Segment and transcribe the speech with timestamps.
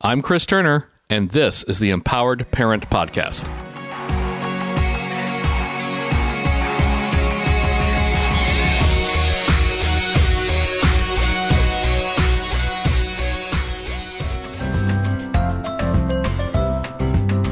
[0.00, 3.48] I'm Chris Turner, and this is the Empowered Parent Podcast.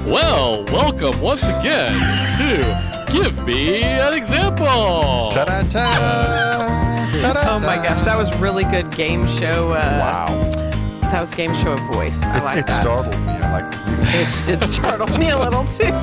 [0.07, 1.93] Well, welcome once again
[2.39, 5.31] to Give Me an Example.
[5.31, 7.11] Ta-da-ta!
[7.21, 7.57] Ta-da-ta!
[7.57, 9.73] Oh my gosh, that was really good game show.
[9.73, 10.66] Uh, Wow.
[11.13, 12.23] That was game show voice.
[12.25, 12.83] I It, like it that.
[12.83, 13.33] startled me.
[13.33, 13.75] I'm like,
[14.15, 15.93] It did startle me a little too.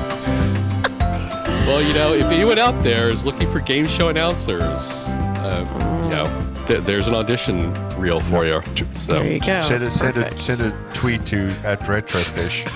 [1.66, 5.64] Well, you know, if anyone out there is looking for game show announcers, uh,
[6.04, 8.60] you know, th- there's an audition reel for you.
[8.92, 9.62] So, There you go.
[9.62, 12.66] send a, send, a, send a tweet to at Retrofish.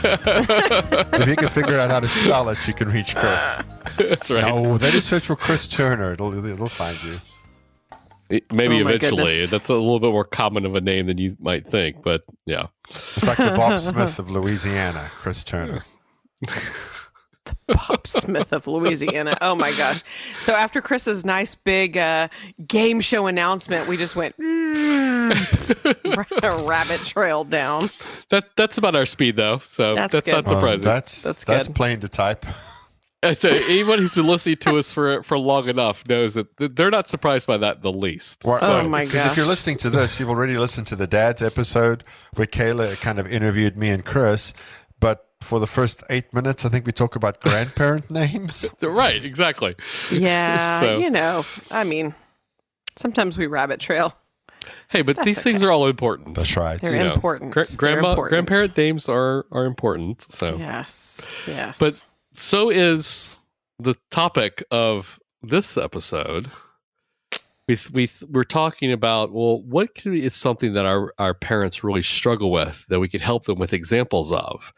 [1.20, 3.38] if you can figure out how to spell it, you can reach Chris.
[3.98, 4.40] that's right.
[4.46, 6.14] No, that is search for Chris Turner.
[6.14, 7.16] It'll, it'll find you.
[8.52, 9.24] Maybe Oh eventually.
[9.24, 9.50] goodness.
[9.50, 12.66] That's a little bit more common of a name than you might think, but yeah.
[12.88, 15.82] It's like the Bob Smith of Louisiana, Chris Turner.
[16.40, 19.38] The Bob Smith of Louisiana.
[19.40, 20.02] Oh my gosh.
[20.42, 22.28] So after Chris's nice big uh,
[22.66, 27.88] game show announcement, we just went mm, a rabbit trail down.
[28.28, 30.32] That that's about our speed though, so That's that's, good.
[30.32, 30.84] not Well, surprising.
[30.84, 31.76] that's That's that's, good.
[31.76, 32.44] plain to type.
[33.22, 36.90] I say anyone who's been listening to us for for long enough knows that they're
[36.90, 38.42] not surprised by that the least.
[38.44, 41.06] Oh well, Oh my Because if you're listening to this, you've already listened to the
[41.08, 44.52] dad's episode where Kayla kind of interviewed me and Chris.
[45.00, 48.66] But for the first eight minutes, I think we talk about grandparent names.
[48.82, 49.74] Right, exactly.
[50.12, 52.14] Yeah, So- you know, I mean,
[52.96, 54.14] sometimes we rabbit trail.
[54.88, 56.34] Hey, but these things are all important.
[56.34, 56.80] That's right.
[56.80, 57.14] They're you know.
[57.14, 57.52] important.
[57.52, 58.30] Gra- They're important.
[58.30, 60.22] grandparent names are are important.
[60.32, 61.26] So, Yes.
[61.46, 61.78] Yes.
[61.78, 62.02] but
[62.38, 63.36] so is
[63.78, 66.50] the topic of this episode.
[67.66, 71.84] We we we're talking about well, what can be, is something that our our parents
[71.84, 74.72] really struggle with that we could help them with examples of,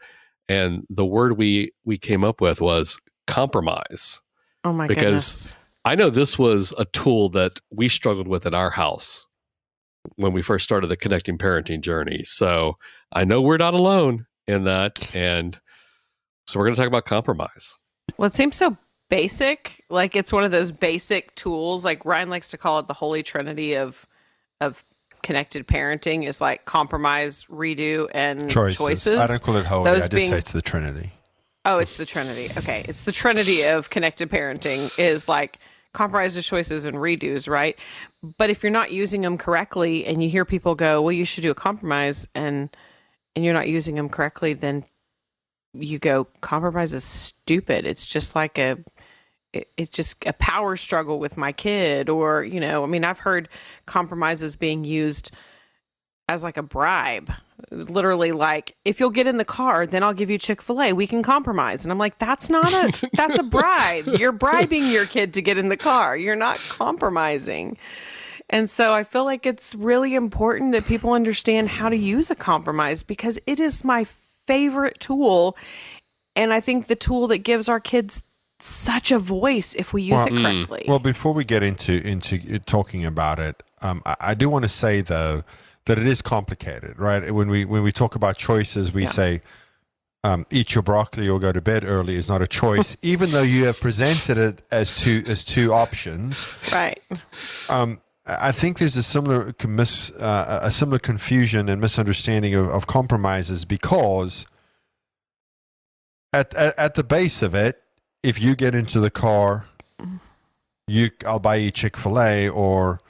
[0.49, 4.19] and the word we we came up with was compromise.
[4.63, 4.89] oh my god.
[4.89, 5.55] because- goodness.
[5.83, 9.25] I know this was a tool that we struggled with in our house
[10.15, 12.23] when we first started the connecting parenting journey.
[12.23, 12.77] So
[13.13, 15.15] I know we're not alone in that.
[15.15, 15.59] And
[16.51, 17.75] so we're going to talk about compromise.
[18.17, 18.77] Well, it seems so
[19.09, 19.83] basic.
[19.89, 21.85] Like it's one of those basic tools.
[21.85, 24.05] Like Ryan likes to call it the holy trinity of
[24.59, 24.83] of
[25.23, 28.77] connected parenting is like compromise, redo, and choices.
[28.77, 29.19] choices.
[29.19, 29.85] I don't call it holy.
[29.85, 31.11] Those I just being- say it's the Trinity.
[31.63, 32.49] Oh, it's the trinity.
[32.57, 35.59] Okay, it's the trinity of connected parenting is like
[35.93, 37.77] compromises, choices, and redos, right?
[38.39, 41.43] But if you're not using them correctly, and you hear people go, "Well, you should
[41.43, 42.75] do a compromise," and
[43.35, 44.85] and you're not using them correctly, then
[45.73, 47.85] you go, "Compromise is stupid.
[47.85, 48.77] It's just like a."
[49.53, 53.19] it- It's just a power struggle with my kid, or you know, I mean, I've
[53.19, 53.49] heard
[53.85, 55.31] compromises being used
[56.29, 57.29] as like a bribe
[57.71, 61.21] literally like if you'll get in the car then i'll give you chick-fil-a we can
[61.21, 65.41] compromise and i'm like that's not a that's a bribe you're bribing your kid to
[65.41, 67.77] get in the car you're not compromising
[68.49, 72.35] and so i feel like it's really important that people understand how to use a
[72.35, 74.05] compromise because it is my
[74.47, 75.55] favorite tool
[76.35, 78.23] and i think the tool that gives our kids
[78.59, 82.59] such a voice if we use Well, it correctly Well, before we get into into
[82.59, 85.43] talking about it, um, I, I do want to say though
[85.85, 87.31] that it is complicated, right?
[87.33, 89.07] When we when we talk about choices, we Yeah.
[89.07, 89.41] say
[90.23, 93.41] um, eat your broccoli or go to bed early is not a choice, even though
[93.41, 96.53] you have presented it as two as two options.
[96.71, 97.01] right
[97.67, 97.99] Um,
[98.39, 103.65] I think there's a similar mis, uh, a similar confusion and misunderstanding of, of compromises
[103.65, 104.45] because
[106.33, 107.81] at, at at the base of it,
[108.23, 109.65] if you get into the car,
[110.87, 113.01] you I'll buy you Chick Fil A or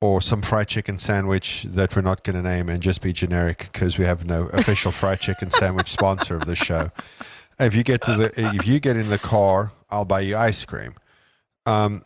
[0.00, 3.68] or some fried chicken sandwich that we're not going to name and just be generic
[3.72, 6.90] because we have no official fried chicken sandwich sponsor of the show.
[7.60, 10.64] If you get to the if you get in the car, I'll buy you ice
[10.64, 10.94] cream.
[11.66, 12.02] Um,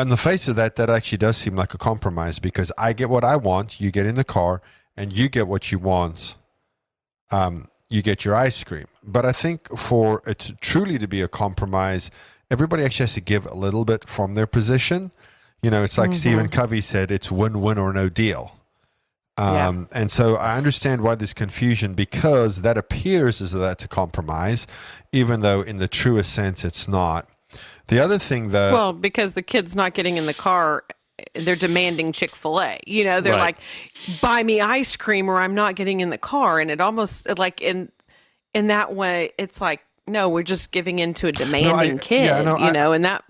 [0.00, 3.10] on the face of that, that actually does seem like a compromise because I get
[3.10, 4.62] what I want, you get in the car,
[4.96, 6.34] and you get what you want.
[7.30, 8.86] Um, you get your ice cream.
[9.02, 12.10] But I think for it to truly to be a compromise,
[12.50, 15.10] everybody actually has to give a little bit from their position.
[15.62, 18.54] You know, it's like Stephen Covey said, it's win win or no deal.
[19.38, 19.68] Yeah.
[19.68, 23.88] Um, And so I understand why there's confusion because that appears as though that's a
[23.88, 24.66] compromise,
[25.12, 27.28] even though in the truest sense it's not.
[27.88, 30.84] The other thing, though, Well, because the kid's not getting in the car,
[31.34, 32.78] they're demanding Chick fil A.
[32.86, 33.56] You know, they're Right.
[34.08, 36.60] like, buy me ice cream or I'm not getting in the car.
[36.60, 37.90] And it almost like in
[38.54, 42.24] in that way, it's like, no, we're just giving in to a demanding I- kid,
[42.24, 43.22] yeah, no, you I- know, and that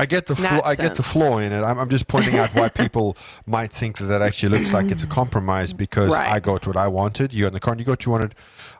[0.00, 0.60] I get the flaw.
[0.64, 1.62] I get the flaw in it.
[1.62, 3.16] I'm, I'm just pointing out why people
[3.46, 6.28] might think that that actually looks like it's a compromise because Right.
[6.28, 7.32] I got what I wanted.
[7.34, 8.34] You in the car, and you got you wanted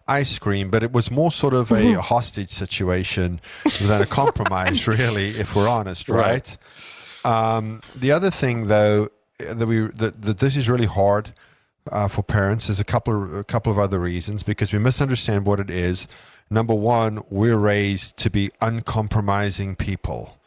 [0.07, 2.01] ice cream, but it was more sort of a Mm-hmm.
[2.01, 3.41] hostage situation
[3.81, 6.57] than a compromise, really, if we're honest, Right.
[7.25, 7.57] right?
[7.57, 11.35] Um, the other thing, though, that we that, that this is really hard
[11.91, 15.47] uh, for parents is a couple of, a couple of other reasons because we misunderstand
[15.47, 16.07] what it is.
[16.51, 20.38] Number one, we're raised to be uncompromising people,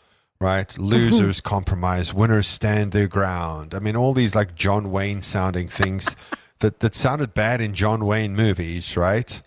[0.42, 0.78] right?
[0.80, 3.74] Losers compromise, winners stand their ground.
[3.74, 6.16] I mean, all these like John Wayne sounding things
[6.60, 9.42] that, that sounded bad in John Wayne movies, right?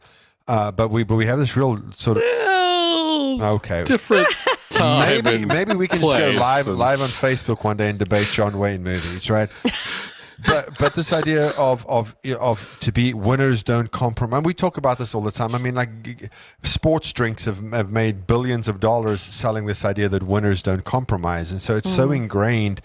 [0.46, 2.22] Uh, but we but we have this real sort of
[3.42, 3.82] okay.
[3.84, 4.28] different
[4.70, 5.24] time.
[5.24, 8.58] Maybe maybe we can just go live live on Facebook one day and debate John
[8.58, 9.48] Wayne movies, right?
[10.46, 14.38] But but this idea of of of to be winners don't compromise.
[14.38, 15.54] And we talk about this all the time.
[15.54, 16.30] I mean, like
[16.62, 21.52] sports drinks have have made billions of dollars selling this idea that winners don't compromise,
[21.52, 22.16] and so it's so mm.
[22.16, 22.80] ingrained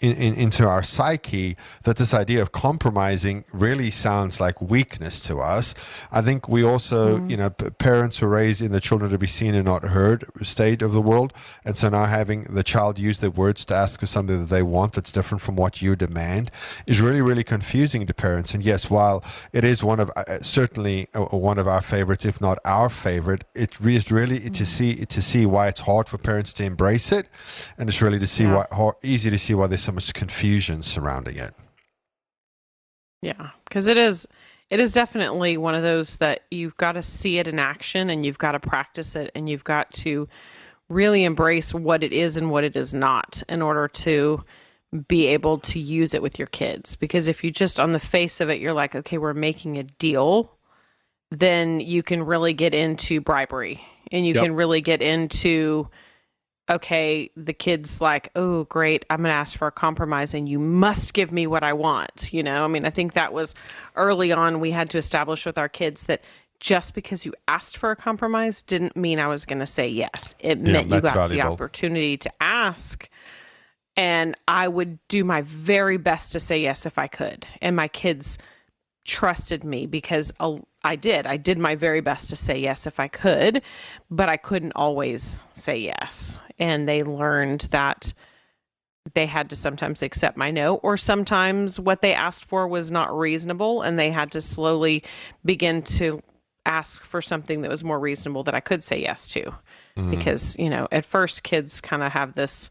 [0.00, 5.40] in, in, into our psyche that this idea of compromising really sounds like weakness to
[5.40, 5.74] us.
[6.10, 7.30] I think we also, mm.
[7.30, 10.24] you know, p- parents who raise in the children to be seen and not heard
[10.42, 11.32] state of the world,
[11.64, 14.62] and so now having the child use their words to ask for something that they
[14.62, 16.50] want that's different from what you demand
[16.86, 18.54] is really, really confusing to parents.
[18.54, 22.40] And yes, while it is one of uh, certainly uh, one of our favorites, if
[22.40, 26.52] not our favorite, it is really to see to see why it's hard for parents
[26.54, 27.26] to embrace it,
[27.78, 28.54] and it's really to see Yeah.
[28.54, 31.52] why hard, easy to see why there's so much confusion surrounding it.
[33.22, 34.26] Yeah, because it is
[34.70, 38.26] it is definitely one of those that you've got to see it in action and
[38.26, 40.28] you've got to practice it and you've got to
[40.88, 44.42] really embrace what it is and what it is not in order to
[45.02, 48.40] be able to use it with your kids because if you just on the face
[48.40, 50.52] of it you're like okay we're making a deal
[51.30, 53.82] then you can really get into bribery
[54.12, 54.42] and you Yep.
[54.44, 55.88] can really get into
[56.68, 60.58] okay, the kid's like, oh, great, I'm going to ask for a compromise and you
[60.58, 62.32] must give me what I want.
[62.32, 63.54] You know, I mean, I think that was
[63.94, 66.22] early on, we had to establish with our kids that
[66.58, 70.34] just because you asked for a compromise didn't mean I was going to say yes.
[70.40, 73.08] It Yeah, meant you got the opportunity to ask.
[73.96, 77.46] And I would do my very best to say yes if I could.
[77.62, 78.36] And my kids
[79.04, 80.32] trusted me because
[80.84, 81.26] I did.
[81.26, 83.62] I did my very best to say yes if I could,
[84.10, 86.40] but I couldn't always say yes.
[86.58, 88.12] And they learned that
[89.14, 93.16] they had to sometimes accept my no, or sometimes what they asked for was not
[93.16, 95.04] reasonable, and they had to slowly
[95.44, 96.20] begin to
[96.66, 99.42] ask for something that was more reasonable that I could say yes to.
[99.96, 100.10] Mm-hmm.
[100.10, 102.70] Because, you know, at first kids kind of have this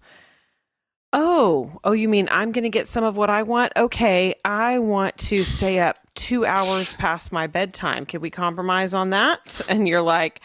[1.18, 3.72] Oh, oh, you mean I'm going to get some of what I want?
[3.78, 8.06] Okay, I want to stay up two hours past my bedtime.
[8.06, 9.62] Can we compromise on that?
[9.70, 10.42] And you're like,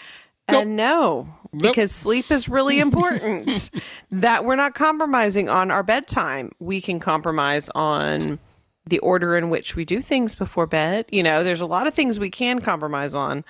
[0.46, 0.68] uh, Nope.
[0.68, 1.60] no, Nope.
[1.62, 3.70] because sleep is really important.
[4.12, 6.52] that we're not compromising on our bedtime.
[6.60, 8.38] We can compromise on
[8.86, 11.06] the order in which we do things before bed.
[11.10, 13.44] You know, there's a lot of things we can compromise on.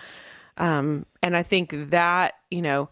[0.56, 2.88] Um, and I think that, you know,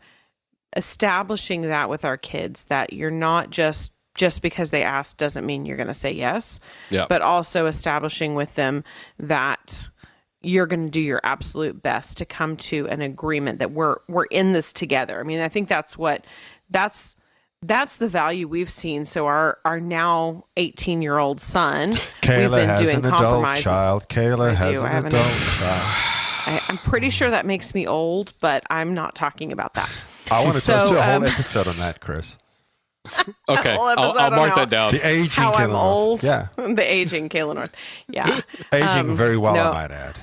[0.76, 5.64] establishing that with our kids that you're not just just because they ask doesn't mean
[5.64, 6.60] you're going to say yes
[6.90, 7.06] Yeah.
[7.08, 8.84] but also establishing with them
[9.18, 9.88] that
[10.42, 14.26] you're going to do your absolute best to come to an agreement that we're we're
[14.26, 15.18] in this together.
[15.18, 16.24] I mean, I think that's what
[16.68, 17.16] that's
[17.62, 19.04] that's the value we've seen.
[19.04, 23.56] So our our now 18 year old son, we've Kayla been has doing an adult
[23.58, 24.08] child.
[24.08, 24.84] Kayla I has do.
[24.84, 25.82] An have an adult child.
[26.46, 29.90] I, I'm pretty sure that makes me old, but I'm not talking about that.
[30.30, 32.38] I want to So, do a whole um, episode on that, Chris.
[33.48, 34.90] Okay, I'll, I'll mark that down.
[34.90, 35.84] The aging How I'm Kayla North.
[35.84, 36.22] old.
[36.22, 37.74] Yeah, the aging Kayla North.
[38.08, 38.40] Yeah.
[38.72, 39.70] aging Um, very well, no.
[39.70, 40.18] I might add.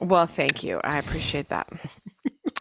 [0.00, 0.80] Well, thank you.
[0.82, 1.68] I appreciate that.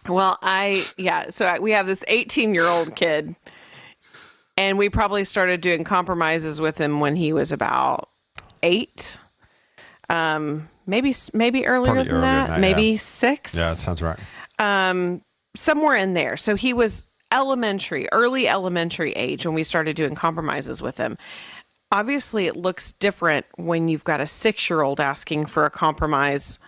[0.08, 1.30] well, I yeah.
[1.32, 3.36] So I, we have this 18 year old kid,
[4.58, 8.10] and we probably started doing compromises with him when he was about
[8.62, 9.18] eight.
[10.10, 12.48] Um, maybe maybe earlier Probably than earlier that.
[12.48, 12.98] than that, maybe yeah.
[12.98, 13.56] six.
[13.56, 14.20] Yeah, that sounds right.
[14.60, 15.22] um,
[15.56, 16.38] somewhere in there.
[16.38, 21.18] So he was elementary, early elementary age when we started doing compromises with him.
[21.92, 26.60] Obviously, it looks different when you've got a six year old asking for a compromise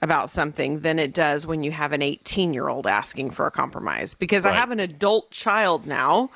[0.00, 3.50] about something than it does when you have an 18 year old asking for a
[3.50, 6.30] compromise because I have an adult child now.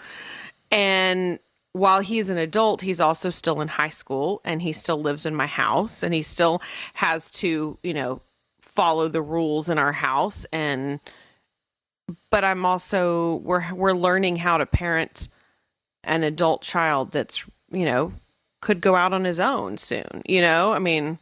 [0.71, 1.41] And
[1.73, 5.35] while he's an adult, he's also still in high school and he still lives in
[5.35, 6.63] my house and he still
[6.95, 8.23] has to, you know,
[8.61, 11.01] follow the rules in our house and
[12.31, 15.29] but I'm also we're we're learning how to parent
[16.05, 18.13] an adult child that's, you know,
[18.61, 20.73] could go out on his own soon, you know?
[20.73, 21.19] I mean,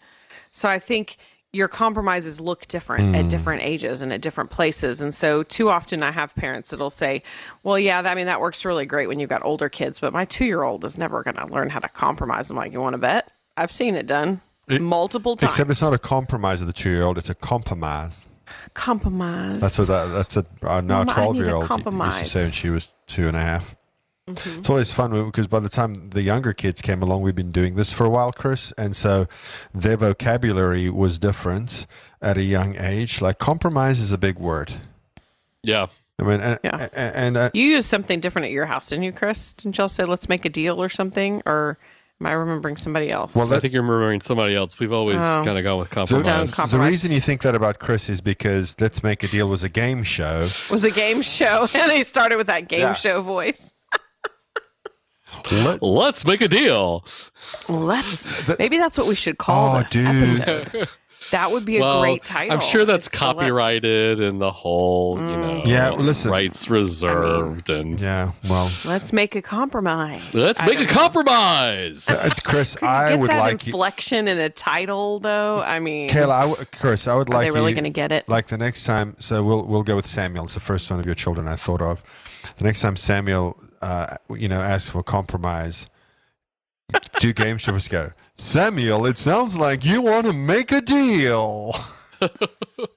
[0.53, 1.17] so I think
[1.53, 3.31] your compromises look different at mm.
[3.31, 5.01] different ages and at different places.
[5.01, 7.23] And so too often I have parents that'll say,
[7.63, 10.25] Well, yeah, I mean that works really great when you've got older kids, but my
[10.25, 12.51] two year old is never gonna learn how to compromise.
[12.51, 13.31] I'm like, You wanna bet?
[13.57, 15.53] I've seen it done multiple times.
[15.53, 18.29] Except it's not a compromise of the two-year-old; it's a compromise.
[18.75, 19.61] Compromise.
[19.61, 22.31] That's what that, that's a uh, now Mama, a twelve-year-old used to compromise.
[22.31, 23.77] say when she was two and a half.
[24.29, 24.61] Mm-hmm.
[24.61, 27.75] It's always fun because by the time the younger kids came along, we've been doing
[27.75, 29.27] this for a while, Chris, and so
[29.75, 31.87] their vocabulary was different
[32.23, 33.21] at a young age.
[33.21, 34.73] Like compromise is a big word.
[35.63, 35.89] Yeah.
[36.19, 36.89] I mean, and, Yeah.
[36.95, 39.53] and, and uh, You used something different at your house, didn't you, Chris?
[39.53, 41.43] Didn't y'all say let's make a deal or something?
[41.45, 41.77] Or
[42.25, 43.35] am I remembering somebody else?
[43.35, 44.79] Well, I think you're remembering somebody else.
[44.79, 45.43] We've always Oh.
[45.45, 46.71] kind of gone with the, compromise.
[46.71, 49.69] the reason you think that about Chris is because Let's Make a Deal was a
[49.69, 50.49] game show.
[50.71, 52.95] was a game show, and they started with that game Yeah.
[52.95, 53.73] show voice.
[55.51, 57.05] Let- Let's make a deal.
[57.69, 59.87] Let's maybe that's what we should call it.
[59.97, 60.49] Oh, this dude.
[60.49, 60.89] episode.
[61.35, 62.57] That would be a well, great title.
[62.57, 66.31] I'm sure that's It's copyrighted and the whole, you know, Yeah, well, listen.
[66.31, 70.21] rights reserved and yeah, well, Let's make a compromise.
[70.33, 70.89] let's I make a know.
[70.91, 72.09] compromise.
[72.09, 73.73] uh, Chris, Could I get would that like you.
[73.73, 75.61] inflection in a title, though.
[75.61, 78.13] I mean, Kayla, I w- Chris, I would are like they really going to get
[78.13, 78.29] it?
[78.29, 79.17] like the next time.
[79.19, 80.45] So we'll we'll go with Samuel.
[80.45, 82.03] It's the first one of your children I thought of.
[82.59, 85.89] The next time Samuel, uh, you know, asks for compromise,
[87.21, 88.11] do game shows go.
[88.37, 91.75] Samuel, it sounds like you want to make a deal.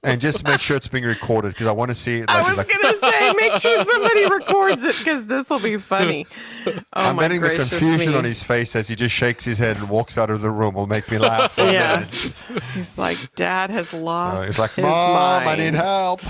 [0.04, 2.20] and just make sure it's being recorded because I want to see.
[2.20, 5.76] Like, I was like, to say, make sure somebody records it because this will be
[5.76, 6.26] funny.
[6.66, 8.18] Oh I'm betting the confusion me.
[8.18, 10.74] on his face as he just shakes his head and walks out of the room
[10.74, 11.52] will make me laugh.
[11.52, 11.78] for a minute.
[11.78, 14.44] Yes, he's like, Dad has lost.
[14.44, 16.20] He's like, Mom, I need help.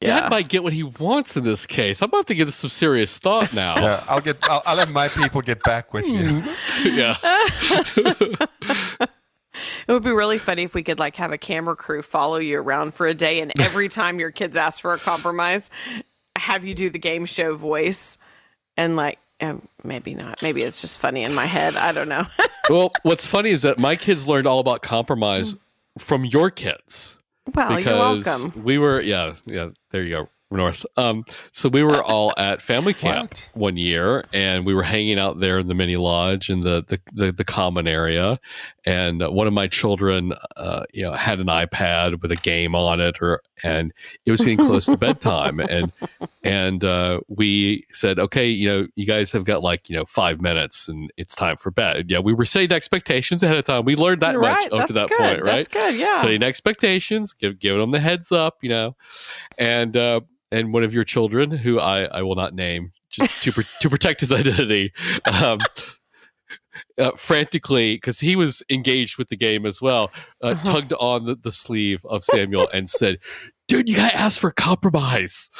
[0.00, 0.20] Yeah.
[0.20, 2.02] Dad might get what he wants in this case.
[2.02, 3.76] I'm about to give this some serious thought now.
[3.76, 4.36] Yeah, I'll get.
[4.42, 6.42] I'll, I'll let my people get back with you.
[6.92, 7.16] yeah.
[9.88, 12.58] It would be really funny if we could like have a camera crew follow you
[12.58, 15.70] around for a day, and every time your kids ask for a compromise,
[16.36, 18.18] have you do the game show voice,
[18.76, 20.42] and like, um, maybe not.
[20.42, 21.76] Maybe it's just funny in my head.
[21.76, 22.26] I don't know.
[22.68, 25.54] Well, what's funny is that my kids learned all about compromise
[25.98, 27.15] from your kids.
[27.54, 28.52] Well, you're welcome.
[28.64, 32.94] we were yeah yeah there you go north um so we were all at family
[33.04, 33.50] camp What?
[33.54, 37.00] one year and we were hanging out there in the mini lodge in the the,
[37.12, 38.38] the, the common area
[38.84, 43.00] and one of my children uh, you know had an ipad with a game on
[43.00, 43.92] it or and
[44.24, 45.90] it was getting close to bedtime and
[46.44, 50.40] and uh, we said okay you know you guys have got like you know five
[50.40, 53.96] minutes and it's time for bed yeah we were setting expectations ahead of time we
[53.96, 54.72] learned that You're much right.
[54.80, 55.18] up to that good.
[55.18, 55.96] point right That's good.
[55.96, 56.12] Yeah.
[56.20, 58.94] setting expectations, give, giving them the heads up, you know,
[59.58, 60.20] and uh,
[60.52, 63.90] and one of your children, who I, I will not name, just to pr- to
[63.90, 64.92] protect his identity,
[65.24, 65.58] um,
[66.98, 70.12] uh, frantically because he was engaged with the game as well,
[70.42, 70.64] uh, Uh-huh.
[70.64, 73.18] tugged on the, the sleeve of Samuel and said,
[73.68, 75.50] "Dude, you gotta ask for compromise."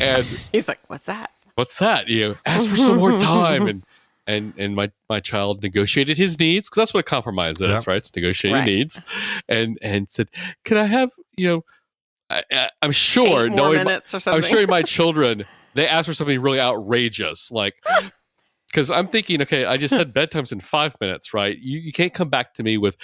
[0.00, 2.08] and He's like, "What's that?" what's that?
[2.08, 3.84] You know, ask for some more time and.
[4.26, 7.86] And and my, my child negotiated his needs because that's what a compromise is, Yep.
[7.86, 7.96] right?
[7.98, 8.64] It's negotiating Right.
[8.64, 9.02] needs,
[9.50, 10.30] and and said,
[10.64, 11.64] "Can I have you know?"
[12.30, 14.32] I, I, I'm sure Eight more knowing my, or something.
[14.32, 17.74] I'm sure my children they ask for something really outrageous, like
[18.70, 21.56] because I'm thinking, okay, I just said bedtime's in five minutes, right?
[21.58, 22.96] You you can't come back to me with,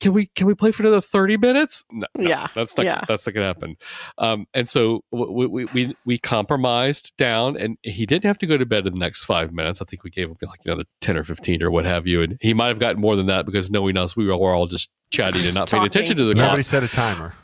[0.00, 1.84] can we can we play for another thirty minutes?
[1.90, 3.00] No, no, Yeah, that's not yeah.
[3.08, 3.76] that's not gonna happen.
[4.18, 8.56] Um, and so we, we we we compromised down, and he didn't have to go
[8.56, 9.80] to bed in the next five minutes.
[9.82, 12.36] I think we gave him like another ten or fifteen or what have you, and
[12.40, 15.44] he might have gotten more than that because knowing us, we were all just chatting
[15.44, 16.42] and not paying attention to the Yeah.
[16.44, 16.66] Nobody clock.
[16.66, 17.34] set a timer.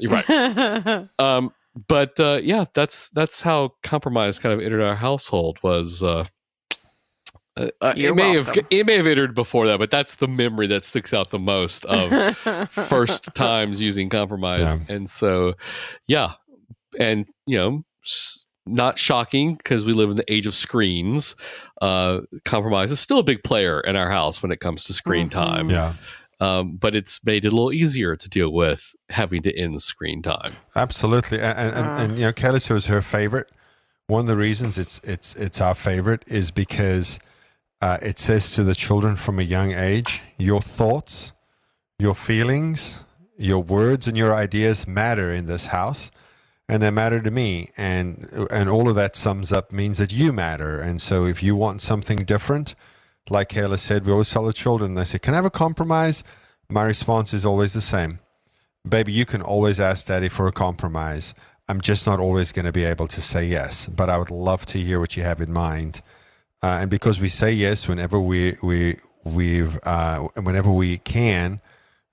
[0.00, 1.08] You're right.
[1.18, 1.52] Um,
[1.88, 5.58] but uh, yeah, that's that's how compromise kind of entered our household.
[5.62, 6.26] Was uh,
[7.56, 8.54] uh, uh, You're it may welcome.
[8.54, 11.38] have it may have entered before that, but that's the memory that sticks out the
[11.38, 12.36] most of
[12.70, 14.60] first times using compromise.
[14.60, 14.78] Yeah.
[14.88, 15.54] And so,
[16.08, 16.32] yeah,
[16.98, 17.84] and you know,
[18.66, 21.34] not shocking because we live in the age of screens.
[21.80, 25.28] Uh, compromise is still a big player in our house when it comes to screen
[25.28, 25.32] Mhm.
[25.32, 25.70] time.
[25.70, 25.94] Yeah,
[26.40, 30.22] Um, but it's made it a little easier to deal with having to end screen
[30.22, 30.52] time.
[30.74, 31.38] absolutely.
[31.40, 32.02] And and, and, Uh.
[32.02, 33.50] and you know, Kayla said it was her favorite.
[34.06, 37.18] One of the reasons it's it's it's our favorite is because
[37.82, 41.32] uh, it says to the children from a young age, your thoughts,
[41.98, 43.04] your feelings,
[43.38, 46.10] your words, and your ideas matter in this house.
[46.68, 50.32] and they matter to me and and all of that sums up means that you
[50.32, 52.74] matter and so if you want something different
[53.30, 56.22] like Kayla said we always tell the children they say can I have a compromise
[56.68, 58.20] my response is always the same
[58.88, 61.34] baby you can always ask daddy for a compromise
[61.68, 64.66] I'm just not always going to be able to say yes but I would love
[64.66, 66.02] to hear what you have in mind
[66.62, 71.60] uh, and because we say yes whenever we we we've uh, whenever we can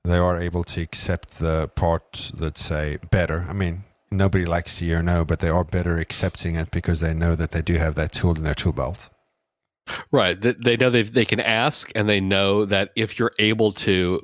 [0.07, 3.45] they are able to accept the part that say better.
[3.49, 7.13] I mean, nobody likes to hear no, but they are better accepting it because they
[7.13, 9.09] know that they do have that tool in their tool belt.
[10.11, 10.39] Right.
[10.39, 14.21] They, they know they they can ask, and they know that if you're able to,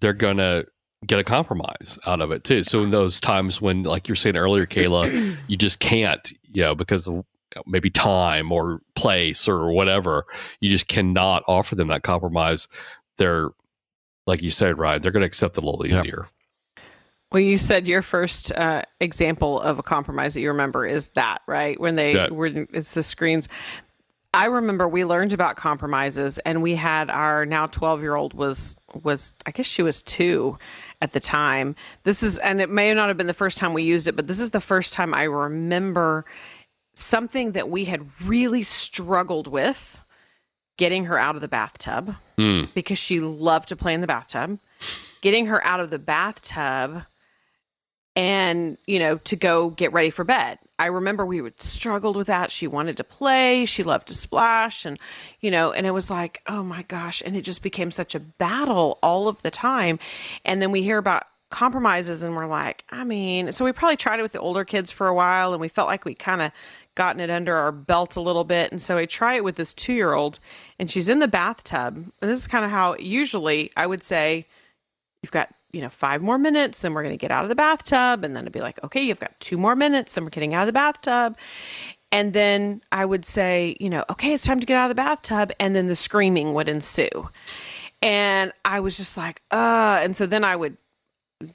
[0.00, 0.64] they're gonna
[1.06, 2.64] get a compromise out of it too.
[2.64, 6.74] So in those times when, like you're saying earlier, Kayla, you just can't, you know,
[6.74, 7.24] because of
[7.66, 10.24] maybe time or place or whatever,
[10.60, 12.66] you just cannot offer them that compromise.
[13.18, 13.50] They're
[14.26, 15.00] like you said, right?
[15.00, 16.04] They're going to accept it a little Yep.
[16.04, 16.28] easier.
[17.32, 21.42] Well, you said your first uh, example of a compromise that you remember is that,
[21.46, 21.78] right?
[21.78, 22.30] When they Yeah.
[22.30, 23.48] were, it's the screens.
[24.36, 28.78] I remember we learned about compromises, and we had our now twelve year old was
[29.02, 30.58] was I guess she was two
[31.02, 31.74] at the time.
[32.04, 34.26] This is, and it may not have been the first time we used it, but
[34.26, 36.24] this is the first time I remember
[36.94, 40.02] something that we had really struggled with
[40.78, 42.72] getting her out of the bathtub Mm.
[42.74, 44.58] because she loved to play in the bathtub.
[45.22, 47.02] Getting her out of the bathtub
[48.14, 50.58] and, you know, to go get ready for bed.
[50.78, 52.50] I remember we would struggled with that.
[52.50, 54.98] She wanted to play, she loved to splash and,
[55.40, 58.20] you know, and it was like, oh my gosh, and it just became such a
[58.20, 59.98] battle all of the time.
[60.44, 64.18] And then we hear about compromises and we're like, I mean, so we probably tried
[64.18, 66.52] it with the older kids for a while and we felt like we kind of
[66.94, 68.72] gotten it under our belt a little bit.
[68.72, 70.40] And so I try it with this two year old
[70.78, 72.12] and she's in the bathtub.
[72.20, 74.46] And this is kind of how usually I would say,
[75.22, 77.54] you've got, you know, five more minutes, then we're going to get out of the
[77.54, 78.24] bathtub.
[78.24, 80.62] And then it'd be like, okay, you've got two more minutes, and we're getting out
[80.62, 81.36] of the bathtub.
[82.10, 85.02] And then I would say, you know, okay, it's time to get out of the
[85.02, 85.52] bathtub.
[85.60, 87.28] And then the screaming would ensue.
[88.00, 90.78] And I was just like, uh, and so then I would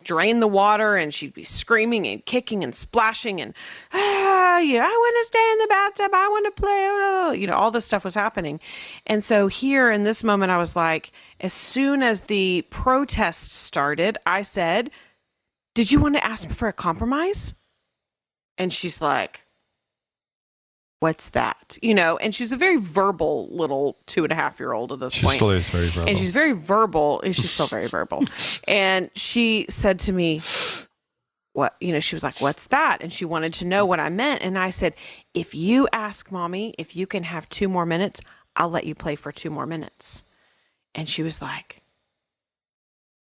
[0.03, 3.53] drain the water and she'd be screaming and kicking and splashing and
[3.93, 6.11] ah, know, I want to stay in the bathtub.
[6.13, 7.39] I want to play.
[7.39, 8.59] You know, all this stuff was happening.
[9.07, 14.17] And so here in this moment, I was like, as soon as the protest started,
[14.25, 14.91] I said,
[15.73, 17.53] Did you want to ask for a compromise?
[18.57, 19.41] And she's like,
[21.01, 21.79] What's that?
[21.81, 24.99] You know, and she's a very verbal little two and a half year old at
[24.99, 25.35] this She point.
[25.35, 26.07] still is very verbal.
[26.07, 27.21] and she's very verbal.
[27.21, 28.23] And she's still very verbal.
[28.67, 30.41] And she said to me
[31.53, 31.75] what?
[31.81, 32.99] You know she was like what's that?
[33.01, 34.43] And she wanted to know what i meant.
[34.43, 34.93] And i said
[35.33, 38.21] if you ask mommy if you can have two more minutes
[38.55, 40.21] i'll let you play for two more minutes.
[40.93, 41.81] And she was like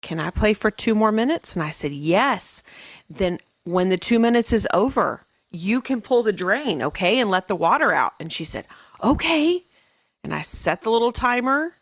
[0.03, 1.55] can i play for two more minutes?
[1.55, 2.61] And i said yes.
[3.09, 7.47] Then when the two minutes is over you can pull the drain okay and let
[7.47, 8.65] the water out and she said
[9.03, 9.65] okay
[10.23, 11.75] and i set the little timer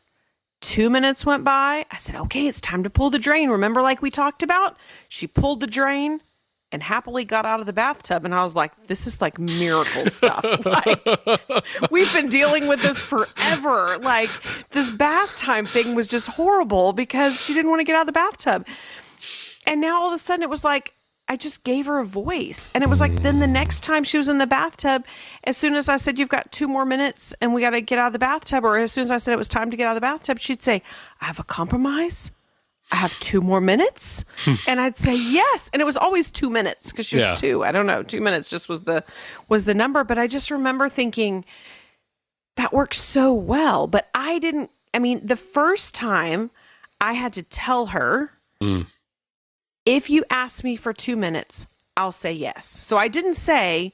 [0.62, 1.86] Two minutes went by.
[1.90, 3.50] I said, okay, it's time to pull the drain.
[3.50, 4.78] Remember, like we talked about?
[5.08, 6.22] She pulled the drain
[6.72, 8.26] and happily got out of the bathtub.
[8.26, 10.44] And I was like, this is like miracle stuff.
[10.66, 13.98] like, we've been dealing with this forever.
[14.00, 14.30] Like,
[14.72, 18.08] this bath time thing was just horrible because she didn't want to get out of
[18.08, 18.68] the bathtub.
[19.66, 20.94] And now all of a sudden it was like,
[21.32, 22.70] I just gave her a voice.
[22.74, 25.06] And it was like, then the next time she was in the bathtub,
[25.44, 28.00] as soon as I said, You've got two more minutes and we got to get
[28.00, 29.86] out of the bathtub, or as soon as I said it was time to get
[29.88, 30.82] out of the bathtub, she'd say,
[31.22, 32.32] I have a compromise.
[32.92, 34.26] I have two more minutes.
[34.68, 35.70] and I'd say yes.
[35.72, 37.36] And it was always two minutes because she was Yeah.
[37.36, 37.64] two.
[37.64, 38.02] I don't know.
[38.02, 39.04] Two minutes just was the
[39.48, 40.04] was the number.
[40.04, 41.46] But I just remember thinking,
[42.56, 43.86] that works so well.
[43.86, 46.50] But I didn't, I mean, the first time
[47.00, 48.88] I had to tell her, Mm.
[49.90, 51.66] If you ask me for two minutes,
[51.98, 52.68] I'll say yes.
[52.68, 53.92] So I didn't say,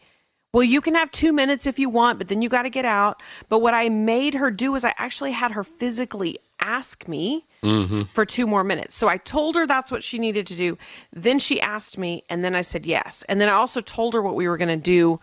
[0.52, 2.84] well, you can have two minutes if you want, but then you got to get
[2.84, 3.24] out.
[3.48, 8.04] But what I made her do was I actually had her physically ask me hmm
[8.14, 8.96] for two more minutes.
[8.96, 10.78] So I told her that's what she needed to do.
[11.14, 13.24] Then she asked me, and then I said yes.
[13.28, 15.20] And then I also told her what we were going to do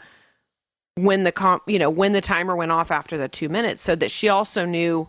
[0.96, 3.94] when the comp, you know, when the timer went off after the two minutes, so
[3.94, 5.08] that she also knew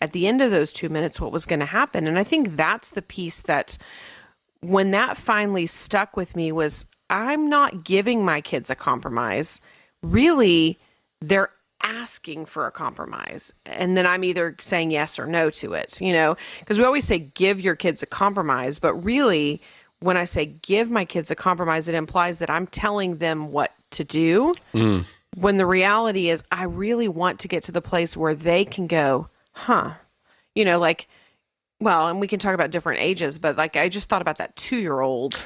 [0.00, 2.06] at the end of those two minutes what was going to happen.
[2.06, 3.78] And I think that's the piece that
[4.68, 9.60] when that finally stuck with me was I'm not giving my kids a compromise.
[10.02, 10.78] Really,
[11.20, 11.50] they're
[11.82, 13.52] asking for a compromise.
[13.66, 17.04] And then I'm either saying yes or no to it, you know, because we always
[17.04, 19.60] say give your kids a compromise, but really,
[20.00, 23.72] when I say give my kids a compromise, it implies that I'm telling them what
[23.92, 24.54] to do.
[24.74, 25.04] Mm.
[25.36, 28.86] When the reality is, I really want to get to the place where they can
[28.86, 29.94] go, huh,
[30.54, 31.08] you know, like,
[31.80, 34.56] well, and we can talk about different ages, but like I just thought about that
[34.56, 35.44] two year old,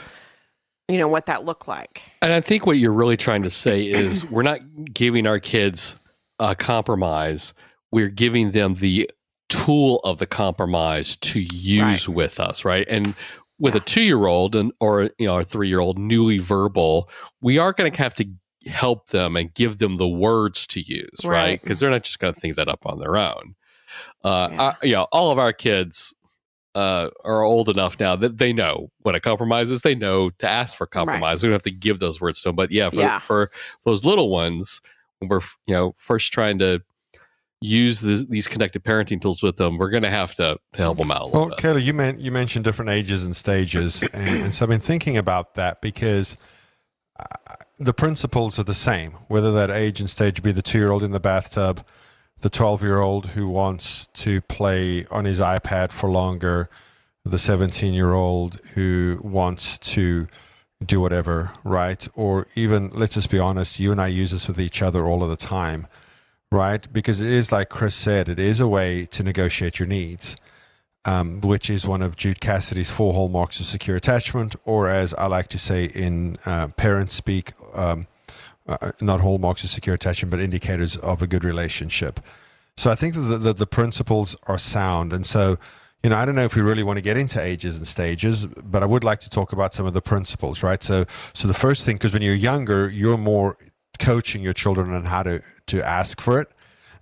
[0.88, 2.02] you know, what that looked like.
[2.22, 4.60] And I think what you're really trying to say is we're not
[4.92, 5.96] giving our kids
[6.38, 7.54] a compromise.
[7.90, 9.10] We're giving them the
[9.48, 12.14] tool of the compromise to use Right.
[12.16, 12.86] with us, right?
[12.88, 13.14] And
[13.58, 17.08] with a two year old and or you know a three year old newly verbal,
[17.40, 18.26] we are going to have to
[18.66, 21.30] help them and give them the words to use, right?
[21.30, 21.60] Right.
[21.62, 23.54] Because they're not just going to think that up on their own.
[24.22, 24.62] Uh, Yeah.
[24.80, 26.14] I- you know, all of our kids
[26.78, 29.80] uh, are old enough now that they know what a compromise is.
[29.82, 31.42] They know to ask for compromise.
[31.42, 32.56] We don't have to give those words to them.
[32.56, 33.18] But yeah, for, Yeah.
[33.18, 33.50] for
[33.84, 34.80] those little ones,
[35.18, 36.80] when we're you know first trying to
[37.60, 40.98] use the, these connected parenting tools with them, we're going to have to to help
[40.98, 41.58] them out a little Well, bit.
[41.58, 45.16] Kayla, you meant you mentioned different ages and stages, and, and so I've been thinking
[45.16, 46.36] about that because
[47.18, 47.24] uh,
[47.78, 51.20] the principles are the same, whether that age and stage be the two-year-old in the
[51.20, 51.84] bathtub,
[52.40, 56.68] the twelve-year-old who wants to play on his iPad for longer,
[57.24, 60.28] the seventeen-year-old who wants to
[60.84, 62.06] do whatever, right?
[62.14, 65.22] Or even let's just be honest, you and I use this with each other all
[65.22, 65.88] of the time
[66.50, 66.90] right?
[66.92, 70.36] Because it is like Chris said, it is a way to negotiate your needs,
[71.04, 75.26] um, which is one of Jude Cassidy's four hallmarks of secure attachment, or as I
[75.26, 78.06] like to say in uh, parent speak, um,
[78.68, 82.20] uh, not hallmarks of secure attachment, but indicators of a good relationship.
[82.76, 85.12] So I think that the, the, principles are sound.
[85.12, 85.58] And so,
[86.04, 88.46] you know, I don't know if we really want to get into ages and stages,
[88.46, 90.80] but I would like to talk about some of the principles, right?
[90.82, 93.56] So, so the first thing, because when you're younger, you're more
[93.98, 96.48] coaching your children on how to to ask for it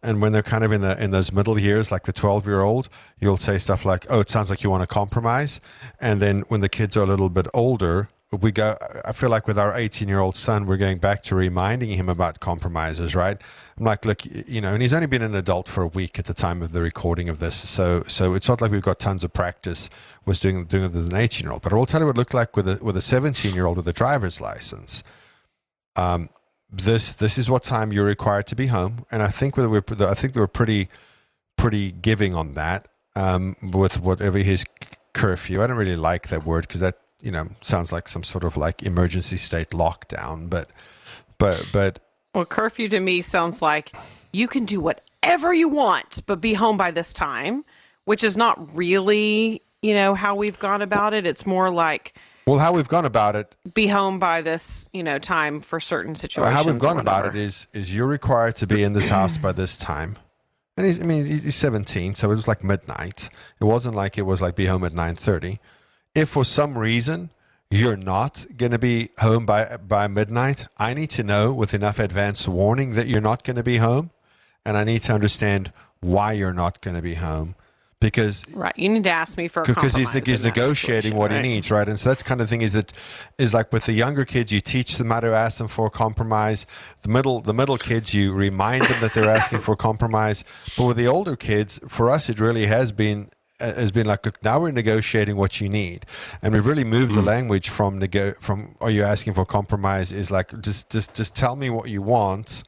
[0.03, 2.61] and when they're kind of in the in those middle years like the 12 year
[2.61, 2.89] old
[3.21, 5.61] you'll say stuff like oh it sounds like you want to compromise
[6.01, 9.47] and then when the kids are a little bit older we go i feel like
[9.47, 13.41] with our 18 year old son we're going back to reminding him about compromises right?
[13.79, 16.25] I'm like look you know and he's only been an adult for a week at
[16.25, 17.69] the time of the recording of this.
[17.69, 19.89] So so it's not like we've got tons of practice
[20.25, 22.17] was doing doing it with an 18 year old but i will tell you what
[22.17, 25.05] it looked like with a with a 17 year old with a driver's license.
[25.95, 26.31] Um
[26.71, 30.15] this this is what time you're required to be home, and I think we're I
[30.15, 30.89] think they were pretty
[31.57, 34.65] pretty giving on that um, with whatever his
[35.15, 35.62] curfew.
[35.62, 38.57] I don't really like that word because that you know sounds like some sort of
[38.57, 40.71] like emergency state lockdown, but
[41.39, 41.99] but but
[42.35, 43.93] Well, curfew to me sounds like
[44.33, 47.65] you can do whatever you want, but be home by this time,
[48.05, 51.27] which is not really, you know, how we've gone about it.
[51.27, 52.15] It's more like
[52.47, 56.15] well, how we've gone about it be home by this, you know, time for certain
[56.15, 56.55] situations.
[56.55, 59.51] how we've gone about it is is you're required to be in this house by
[59.51, 60.17] this time.
[60.77, 63.31] And he's, I mean, he's he's 17, so it was like midnight.
[63.61, 65.59] It wasn't like it was like be home at 9:30.
[66.17, 67.31] If for some reason
[67.71, 71.99] you're not going to be home by by midnight, I need to know with enough
[71.99, 74.11] advance warning that you're not going to be home,
[74.65, 77.55] and I need to understand why you're not going to be home
[78.01, 78.77] because right.
[78.77, 81.45] You need to ask me for because he's, he's negotiating what right?
[81.45, 81.89] he needs, right?
[81.89, 82.93] And so that's kind of thing is that
[83.39, 85.91] is like with the younger kids, you teach them how to ask them for a
[85.91, 86.67] compromise.
[87.03, 90.45] The middle the middle kids, you remind them that they're asking for a compromise.
[90.77, 94.42] But with the older kids, for us, it really has been has been like, look,
[94.45, 96.05] now we're negotiating what you need,
[96.42, 97.27] and we've really moved the hmm.
[97.27, 101.57] language from nego- from are you asking for compromise is like just just just tell
[101.57, 102.64] me what you want,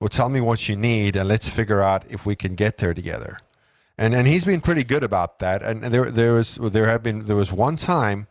[0.00, 2.94] or tell me what you need, and let's figure out if we can get there
[2.94, 3.38] together.
[3.98, 5.62] And and he's been pretty good about that.
[5.62, 8.26] And there there was there have been there was one time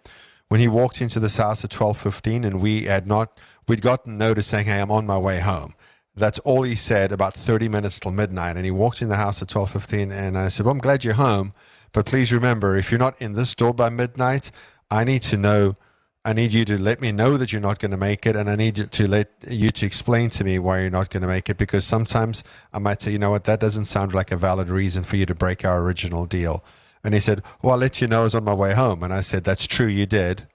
[0.50, 4.18] when he walked into this house at twelve fifteen, and we had not we'd gotten
[4.18, 5.76] notice saying, "Hey, I'm on my way home."
[6.14, 9.42] That's all he said about thirty minutes till midnight, and he walked in the house
[9.42, 11.54] at twelve fifteen, and I said, "Well, I'm glad you're home,
[11.94, 14.52] but please remember, if you're not in this door by midnight,
[14.90, 15.76] I need to know."
[16.24, 18.48] I need you to let me know that you're not going to make it, and
[18.48, 21.28] I need you to let you to explain to me why you're not going to
[21.28, 21.58] make it.
[21.58, 25.04] Because sometimes I might say, you know what, that doesn't sound like a valid reason
[25.04, 26.64] for you to break our original deal.
[27.04, 29.12] And he said, "Well, I'll let you know I was on my way home." And
[29.12, 30.48] I said, "That's true, you did,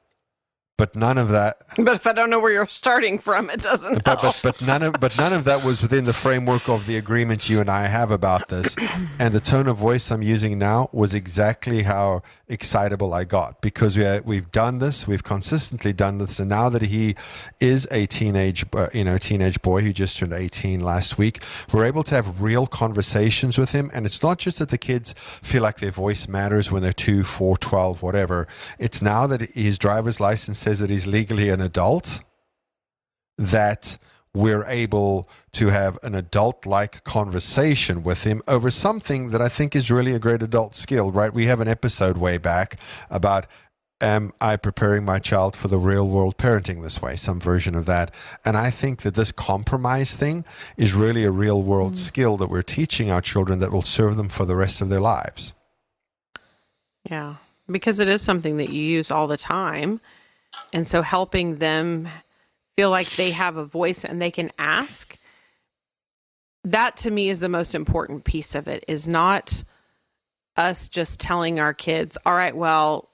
[0.78, 4.04] but none of that, But if I don't know where you're starting from, it doesn't
[4.04, 4.36] but, help.
[4.42, 7.48] but but none of but none of that was within the framework of the agreement
[7.48, 8.76] you and I have about this.
[9.18, 13.96] And the tone of voice I'm using now was exactly how excitable I got because
[13.96, 17.14] we are, we've done this, we've consistently done this, and now that he
[17.60, 21.40] is a teenage uh, you know teenage boy who just turned 18 last week,
[21.72, 23.90] we're able to have real conversations with him.
[23.94, 27.24] And it's not just that the kids feel like their voice matters when they're two,
[27.24, 28.46] four, 12, whatever.
[28.78, 32.20] It's now that his driver's license says that he's legally an adult
[33.38, 33.96] that
[34.34, 39.76] we're able to have an adult like conversation with him over something that I think
[39.76, 41.32] is really a great adult skill, right?
[41.32, 43.46] We have an episode way back about
[44.00, 47.86] am I preparing my child for the real world parenting this way, some version of
[47.86, 48.12] that.
[48.44, 50.44] And I think that this compromise thing
[50.76, 51.96] is really a real world mm.
[51.96, 55.00] skill that we're teaching our children that will serve them for the rest of their
[55.00, 55.52] lives.
[57.08, 57.36] Yeah,
[57.70, 60.00] because it is something that you use all the time.
[60.72, 62.08] And so helping them
[62.76, 65.16] feel like they have a voice and they can ask
[66.66, 69.62] that to me is the most important piece of it is not
[70.56, 73.08] us just telling our kids, "All right, well,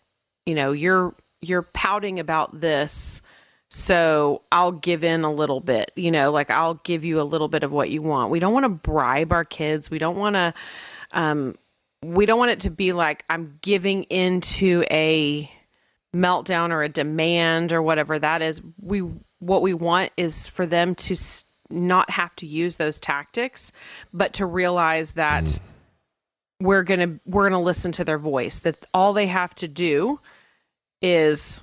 [0.47, 3.21] you know, you're you're pouting about this,
[3.69, 7.49] so I'll give in a little bit, you know, like I'll give you a little
[7.49, 9.91] bit of what you want." We don't want to bribe our kids.
[9.91, 10.55] We don't want to
[11.13, 11.57] um
[12.03, 15.51] we don't want it to be like I'm giving into a
[16.15, 18.61] meltdown or a demand or whatever that is.
[18.81, 19.01] We
[19.39, 23.73] what we want is for them to s- not have to use those tactics,
[24.13, 25.59] but to realize that
[26.61, 28.61] we're going to we're going to listen to their voice.
[28.61, 30.21] That all they have to do
[31.01, 31.63] is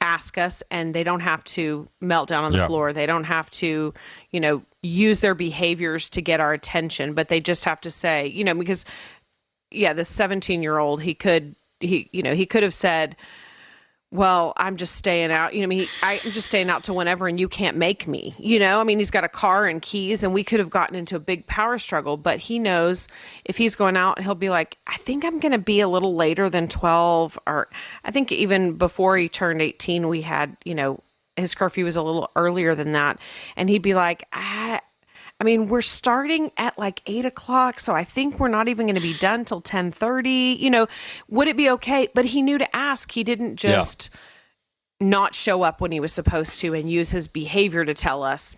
[0.00, 2.66] ask us and they don't have to melt down on the Yeah.
[2.68, 2.92] floor.
[2.92, 3.92] They don't have to,
[4.30, 8.26] you know, use their behaviors to get our attention, but they just have to say,
[8.28, 8.84] you know, because
[9.70, 13.16] yeah, the 17 year old, he could, he, you know, he could have said,
[14.10, 15.52] well, I'm just staying out.
[15.52, 18.08] You know, I mean, he, I'm just staying out to whenever, and you can't make
[18.08, 18.34] me.
[18.38, 20.96] You know, I mean, he's got a car and keys, and we could have gotten
[20.96, 22.16] into a big power struggle.
[22.16, 23.06] But he knows
[23.44, 26.14] if he's going out, he'll be like, I think I'm going to be a little
[26.14, 27.68] later than 12, or
[28.04, 31.00] I think even before he turned 18, we had, you know,
[31.36, 33.18] his curfew was a little earlier than that,
[33.56, 34.80] and he'd be like, I,
[35.40, 38.96] I mean, we're starting at like eight o'clock, so I think we're not even going
[38.96, 40.56] to be done till ten thirty.
[40.58, 40.86] You know,
[41.28, 42.08] would it be okay?
[42.14, 43.12] But he knew to ask.
[43.12, 44.10] He didn't just
[45.00, 48.56] not show up when he was supposed to and use his behavior to tell us,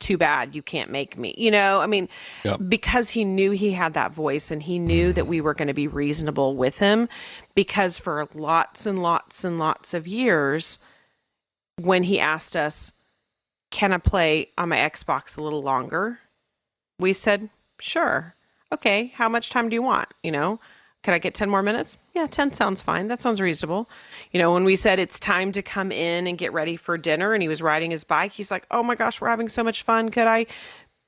[0.00, 2.10] "Too bad, you can't make me." You know, I mean,
[2.44, 2.60] Yep.
[2.68, 5.74] because he knew he had that voice and he knew that we were going to
[5.74, 7.08] be reasonable with him,
[7.54, 10.78] because for lots and lots and lots of years,
[11.76, 12.92] when he asked us
[13.70, 16.20] can I play on my Xbox a little longer?
[16.98, 18.34] We said, sure.
[18.72, 20.08] Okay, how much time do you want?
[20.22, 20.60] You know,
[21.02, 21.96] could I get 10 more minutes?
[22.14, 23.08] Yeah, 10 sounds fine.
[23.08, 23.88] That sounds reasonable.
[24.32, 27.32] You know, when we said it's time to come in and get ready for dinner
[27.32, 29.82] and he was riding his bike, he's like, oh my gosh, we're having so much
[29.82, 30.10] fun.
[30.10, 30.46] Could I?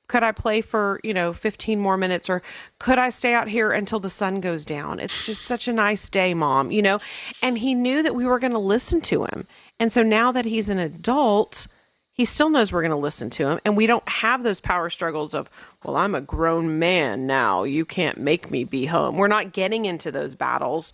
[0.07, 2.41] Could I play for, you know, 15 more minutes or
[2.79, 4.99] could I stay out here until the sun goes down?
[4.99, 6.99] It's just such a nice day, mom, you know?
[7.41, 9.47] And he knew that we were going to listen to him.
[9.79, 11.67] And so now that he's an adult,
[12.13, 14.89] he still knows we're going to listen to him and we don't have those power
[14.89, 15.49] struggles of
[15.83, 19.17] well i'm a grown man now you can't make me be home.
[19.17, 20.93] We're not getting into those battles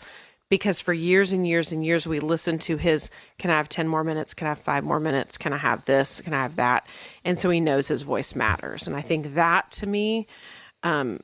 [0.50, 3.88] because for years and years and years we listened to his can i have 10
[3.88, 4.34] more minutes?
[4.34, 5.38] Can i have 5 more minutes?
[5.38, 6.22] Can i have this?
[6.22, 6.88] Can i have that?
[7.26, 8.88] And so he knows his voice matters.
[8.88, 10.28] And i think that to me
[10.84, 11.20] um,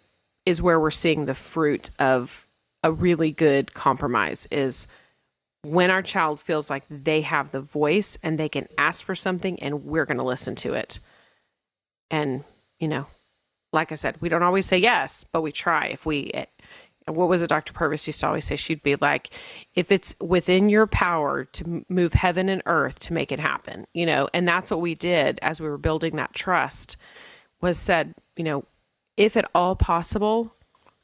[0.45, 2.47] is where we're seeing the fruit of
[2.83, 4.87] a really good compromise is
[5.63, 9.59] when our child feels like they have the voice and they can ask for something
[9.61, 10.99] and we're going to listen to it.
[12.11, 12.43] And,
[12.79, 13.07] you know,
[13.71, 15.87] like I said, we don't always say yes, but we try.
[15.87, 16.45] If we, eh,
[17.07, 17.73] what was it Dr.
[17.73, 18.57] Purvis used to always say?
[18.57, 19.29] She'd be like,
[19.73, 24.05] if it's within your power to move heaven and earth to make it happen, you
[24.05, 26.97] know, and that's what we did as we were building that trust
[27.61, 28.65] was said, you know,
[29.15, 30.53] if at all possible,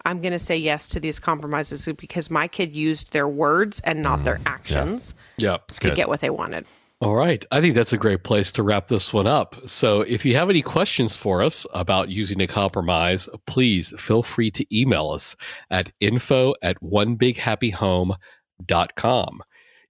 [0.05, 4.01] I'm going to say yes to these compromises because my kid used their words and
[4.01, 4.47] not their mm-hmm.
[4.47, 5.57] actions Yeah.
[5.67, 5.95] to good.
[5.95, 6.65] get what they wanted.
[7.01, 7.45] All right.
[7.51, 9.55] I think that's a great place to wrap this one up.
[9.65, 14.51] So if you have any questions for us about using a compromise, please feel free
[14.51, 15.37] to email us
[15.69, 19.41] at info at onebighappyhome.com.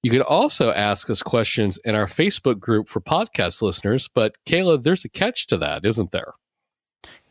[0.04, 4.84] You can also ask us questions in our Facebook group for podcast listeners, but Kayla,
[4.84, 6.34] there's a catch to that, isn't there?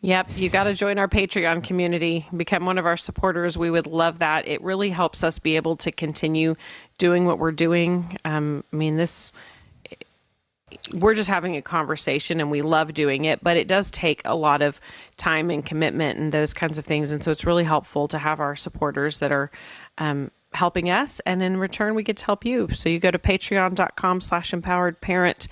[0.01, 3.59] Yep, you got to join our Patreon community, become one of our supporters.
[3.59, 4.47] We would love that.
[4.47, 6.55] It really helps us be able to continue
[6.99, 8.17] doing what we're doing.
[8.25, 9.33] Um, I mean, this
[10.95, 14.37] we're just having a conversation and we love doing it, but it does take a
[14.37, 14.81] lot of
[15.17, 17.11] time and commitment and those kinds of things.
[17.11, 19.51] And so it's really helpful to have our supporters that are
[19.97, 21.21] um, helping us.
[21.21, 22.69] And in return, we get to help you.
[22.73, 25.49] So you go to patreon.com slash empowered parent.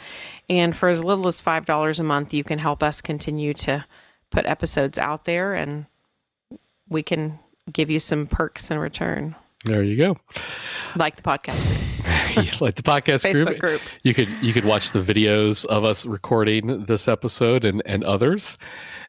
[0.48, 3.84] And for as little as $5 a month, you can help us continue to
[4.30, 5.86] put episodes out there and
[6.88, 7.38] we can
[7.72, 9.34] give you some perks in return,
[9.64, 10.16] There you go.
[10.96, 11.82] like the podcast
[12.60, 13.58] like the podcast Facebook group.
[13.58, 13.80] group.
[14.02, 18.56] You could you could watch the videos of us recording this episode and and others.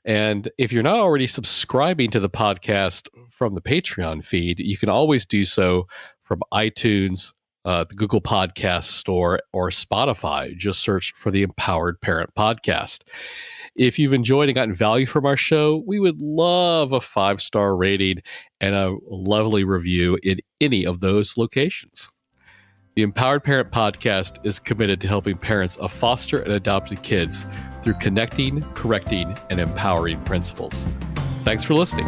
[0.05, 4.89] And if you're not already subscribing to the podcast from the Patreon feed, you can
[4.89, 5.85] always do so
[6.23, 7.33] from iTunes,
[7.65, 10.55] uh, the Google Podcast Store, or Spotify.
[10.55, 13.01] Just search for the Empowered Parent Podcast.
[13.77, 17.75] If you've enjoyed and gotten value from our show, we would love a five star
[17.75, 18.23] rating
[18.59, 22.09] and a lovely review in any of those locations.
[22.95, 27.45] The Empowered Parent Podcast is committed to helping parents of foster and adopted kids
[27.83, 30.83] through connecting, correcting, and empowering principles.
[31.43, 32.07] Thanks for listening.